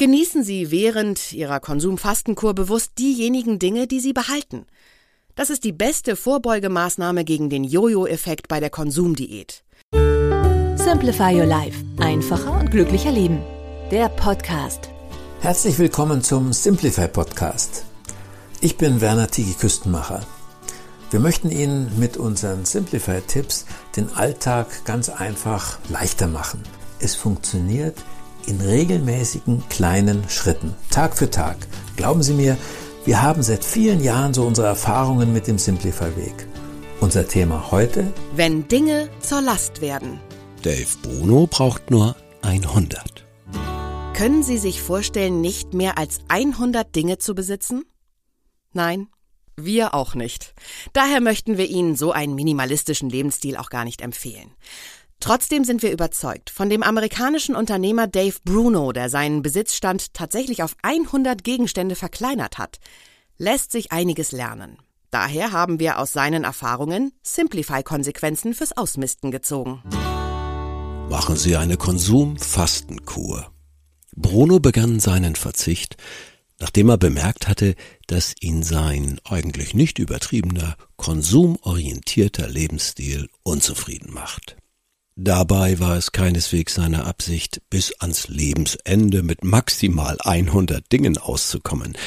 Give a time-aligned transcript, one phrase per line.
[0.00, 4.64] Genießen Sie während Ihrer Konsumfastenkur bewusst diejenigen Dinge, die Sie behalten.
[5.34, 9.64] Das ist die beste Vorbeugemaßnahme gegen den Jojo-Effekt bei der Konsumdiät.
[10.76, 11.84] Simplify Your Life.
[11.98, 13.40] Einfacher und glücklicher Leben.
[13.90, 14.88] Der Podcast.
[15.40, 17.84] Herzlich willkommen zum Simplify Podcast.
[18.60, 20.24] Ich bin Werner Tigi Küstenmacher.
[21.10, 26.62] Wir möchten Ihnen mit unseren Simplify-Tipps den Alltag ganz einfach leichter machen.
[27.00, 27.96] Es funktioniert
[28.48, 31.56] in regelmäßigen kleinen Schritten, Tag für Tag.
[31.96, 32.56] Glauben Sie mir,
[33.04, 36.46] wir haben seit vielen Jahren so unsere Erfahrungen mit dem Simplify-Weg.
[37.00, 38.12] Unser Thema heute?
[38.34, 40.18] Wenn Dinge zur Last werden.
[40.62, 43.24] Dave Bruno braucht nur 100.
[44.14, 47.84] Können Sie sich vorstellen, nicht mehr als 100 Dinge zu besitzen?
[48.72, 49.08] Nein,
[49.56, 50.54] wir auch nicht.
[50.92, 54.52] Daher möchten wir Ihnen so einen minimalistischen Lebensstil auch gar nicht empfehlen.
[55.20, 60.76] Trotzdem sind wir überzeugt, von dem amerikanischen Unternehmer Dave Bruno, der seinen Besitzstand tatsächlich auf
[60.82, 62.78] 100 Gegenstände verkleinert hat,
[63.36, 64.78] lässt sich einiges lernen.
[65.10, 69.82] Daher haben wir aus seinen Erfahrungen Simplify-Konsequenzen fürs Ausmisten gezogen.
[71.08, 73.50] Machen Sie eine Konsumfastenkur.
[74.14, 75.96] Bruno begann seinen Verzicht,
[76.60, 77.74] nachdem er bemerkt hatte,
[78.06, 84.56] dass ihn sein eigentlich nicht übertriebener, konsumorientierter Lebensstil unzufrieden macht.
[85.20, 91.98] Dabei war es keineswegs seine Absicht, bis ans Lebensende mit maximal 100 Dingen auszukommen.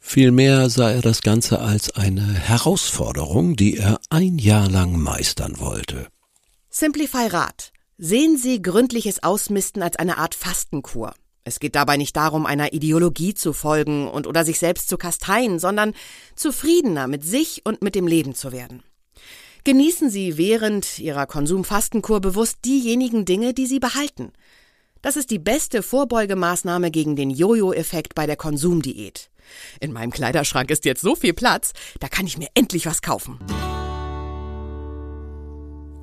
[0.00, 6.08] Vielmehr sah er das Ganze als eine Herausforderung, die er ein Jahr lang meistern wollte.
[6.68, 7.70] Simplify Rat.
[7.98, 11.14] Sehen Sie gründliches Ausmisten als eine Art Fastenkur.
[11.44, 15.60] Es geht dabei nicht darum, einer Ideologie zu folgen und oder sich selbst zu kasteien,
[15.60, 15.94] sondern
[16.34, 18.82] zufriedener mit sich und mit dem Leben zu werden.
[19.66, 24.32] Genießen Sie während Ihrer Konsumfastenkur bewusst diejenigen Dinge, die Sie behalten.
[25.02, 29.28] Das ist die beste Vorbeugemaßnahme gegen den Jojo-Effekt bei der Konsumdiät.
[29.80, 33.40] In meinem Kleiderschrank ist jetzt so viel Platz, da kann ich mir endlich was kaufen.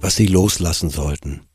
[0.02, 1.48] Was sie loslassen sollten.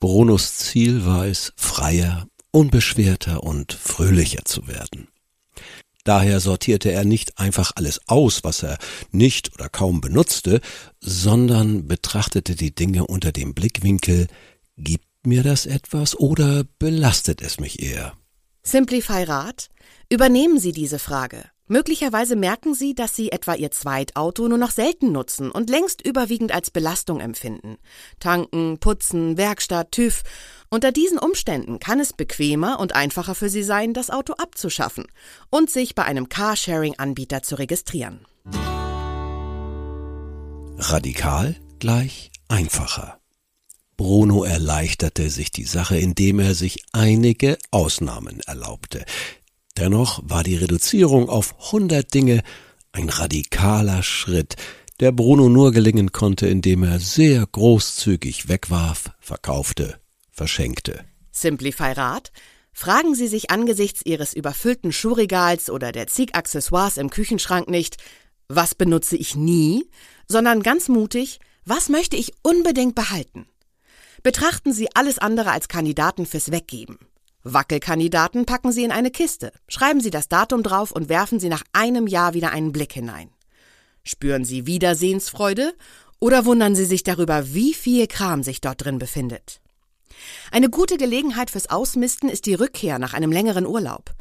[0.00, 5.06] Brunos Ziel war es, freier, unbeschwerter und fröhlicher zu werden.
[6.06, 8.78] Daher sortierte er nicht einfach alles aus, was er
[9.10, 10.60] nicht oder kaum benutzte,
[11.00, 14.28] sondern betrachtete die Dinge unter dem Blickwinkel,
[14.76, 18.12] gibt mir das etwas oder belastet es mich eher?
[18.62, 19.68] Simplify Rat.
[20.08, 21.50] Übernehmen Sie diese Frage.
[21.66, 26.52] Möglicherweise merken Sie, dass Sie etwa Ihr Zweitauto nur noch selten nutzen und längst überwiegend
[26.52, 27.78] als Belastung empfinden.
[28.20, 30.22] Tanken, Putzen, Werkstatt, TÜV.
[30.68, 35.06] Unter diesen Umständen kann es bequemer und einfacher für Sie sein, das Auto abzuschaffen
[35.50, 38.20] und sich bei einem Carsharing-Anbieter zu registrieren.
[40.78, 43.18] Radikal gleich einfacher.
[43.96, 49.04] Bruno erleichterte sich die Sache, indem er sich einige Ausnahmen erlaubte.
[49.78, 52.42] Dennoch war die Reduzierung auf 100 Dinge
[52.92, 54.56] ein radikaler Schritt,
[55.00, 59.98] der Bruno nur gelingen konnte, indem er sehr großzügig wegwarf, verkaufte,
[60.36, 61.04] verschenkte.
[61.32, 62.30] Simplify Rat.
[62.72, 67.96] Fragen Sie sich angesichts Ihres überfüllten Schuhregals oder der zig Accessoires im Küchenschrank nicht,
[68.48, 69.88] was benutze ich nie,
[70.28, 73.46] sondern ganz mutig, was möchte ich unbedingt behalten?
[74.22, 76.98] Betrachten Sie alles andere als Kandidaten fürs Weggeben.
[77.42, 81.62] Wackelkandidaten packen Sie in eine Kiste, schreiben Sie das Datum drauf und werfen Sie nach
[81.72, 83.30] einem Jahr wieder einen Blick hinein.
[84.02, 85.74] Spüren Sie Wiedersehensfreude
[86.18, 89.60] oder wundern Sie sich darüber, wie viel Kram sich dort drin befindet?
[90.50, 94.14] Eine gute Gelegenheit fürs Ausmisten ist die Rückkehr nach einem längeren Urlaub.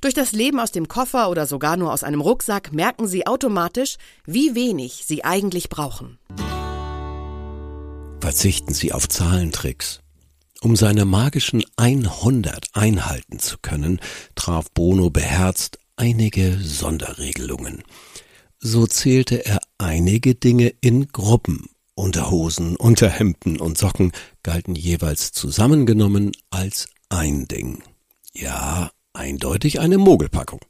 [0.00, 3.96] Durch das Leben aus dem Koffer oder sogar nur aus einem Rucksack merken Sie automatisch,
[4.24, 6.18] wie wenig Sie eigentlich brauchen.
[8.20, 10.00] Verzichten Sie auf Zahlentricks.
[10.60, 14.00] Um seine magischen 100 einhalten zu können,
[14.34, 17.84] traf Bono beherzt einige Sonderregelungen.
[18.58, 21.66] So zählte er einige Dinge in Gruppen.
[21.98, 24.12] Unterhosen, Unterhemden und Socken
[24.44, 27.82] galten jeweils zusammengenommen als ein Ding.
[28.32, 30.60] Ja, eindeutig eine Mogelpackung.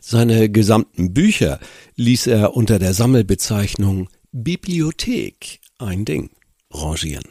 [0.00, 1.60] Seine gesamten Bücher
[1.96, 6.30] ließ er unter der Sammelbezeichnung Bibliothek ein Ding
[6.70, 7.28] rangieren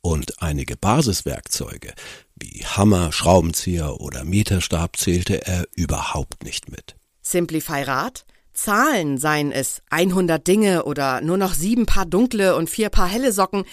[0.00, 1.94] und einige Basiswerkzeuge
[2.34, 6.96] Wie Hammer, Schraubenzieher oder Meterstab zählte er überhaupt nicht mit.
[7.22, 8.24] Simplify Rat?
[8.54, 13.32] Zahlen, seien es 100 Dinge oder nur noch sieben Paar dunkle und vier Paar helle
[13.32, 13.64] Socken,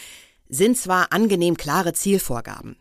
[0.50, 2.76] sind zwar angenehm klare Zielvorgaben,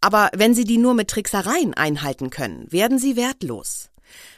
[0.00, 3.90] aber wenn Sie die nur mit Tricksereien einhalten können, werden sie wertlos.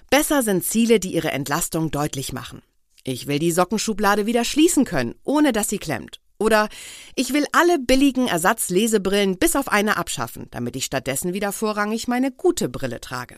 [0.09, 2.63] Besser sind Ziele, die Ihre Entlastung deutlich machen.
[3.03, 6.21] Ich will die Sockenschublade wieder schließen können, ohne dass sie klemmt.
[6.39, 6.69] Oder
[7.15, 12.31] ich will alle billigen Ersatzlesebrillen bis auf eine abschaffen, damit ich stattdessen wieder vorrangig meine
[12.31, 13.37] gute Brille trage.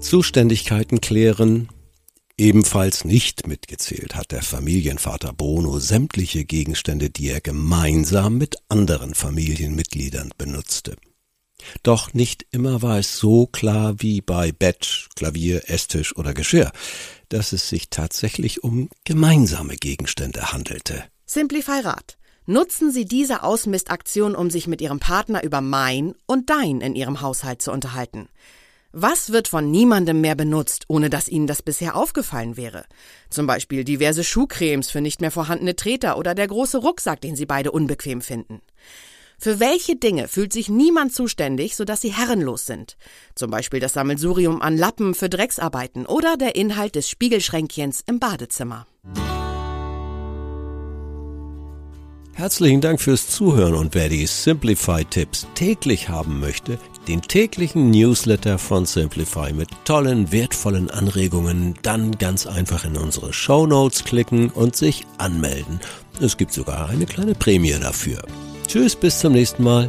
[0.00, 1.68] Zuständigkeiten klären.
[2.36, 10.32] Ebenfalls nicht mitgezählt hat der Familienvater Bruno sämtliche Gegenstände, die er gemeinsam mit anderen Familienmitgliedern
[10.38, 10.96] benutzte.
[11.82, 16.72] Doch nicht immer war es so klar wie bei Bett, Klavier, Esstisch oder Geschirr,
[17.28, 21.04] dass es sich tatsächlich um gemeinsame Gegenstände handelte.
[21.26, 22.16] Simplify Rat.
[22.46, 27.20] Nutzen Sie diese Ausmistaktion, um sich mit Ihrem Partner über mein und dein in Ihrem
[27.20, 28.28] Haushalt zu unterhalten.
[28.92, 32.84] Was wird von niemandem mehr benutzt, ohne dass Ihnen das bisher aufgefallen wäre?
[33.28, 37.46] Zum Beispiel diverse Schuhcremes für nicht mehr vorhandene Treter oder der große Rucksack, den Sie
[37.46, 38.60] beide unbequem finden.
[39.38, 42.96] Für welche Dinge fühlt sich niemand zuständig, sodass sie herrenlos sind?
[43.34, 48.86] Zum Beispiel das Sammelsurium an Lappen für Drecksarbeiten oder der Inhalt des Spiegelschränkchens im Badezimmer.
[52.34, 56.78] Herzlichen Dank fürs Zuhören und wer die Simplify-Tipps täglich haben möchte,
[57.10, 63.66] den täglichen Newsletter von Simplify mit tollen, wertvollen Anregungen, dann ganz einfach in unsere Show
[63.66, 65.80] Notes klicken und sich anmelden.
[66.20, 68.22] Es gibt sogar eine kleine Prämie dafür.
[68.68, 69.88] Tschüss, bis zum nächsten Mal.